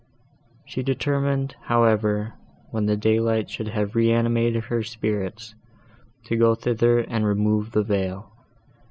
[0.65, 2.33] She determined, however,
[2.71, 5.53] when daylight should have reanimated her spirits,
[6.25, 8.31] to go thither and remove the veil.